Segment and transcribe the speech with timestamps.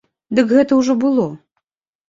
[0.39, 1.29] Дык гэта ўжо было.